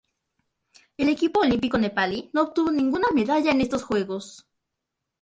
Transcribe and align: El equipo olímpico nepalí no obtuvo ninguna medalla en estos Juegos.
El 0.97 1.09
equipo 1.09 1.41
olímpico 1.41 1.77
nepalí 1.77 2.31
no 2.33 2.41
obtuvo 2.41 2.71
ninguna 2.71 3.09
medalla 3.13 3.51
en 3.51 3.61
estos 3.61 3.83
Juegos. 3.83 4.47